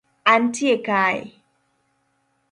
Antie 0.33 0.77
kae 0.87 1.21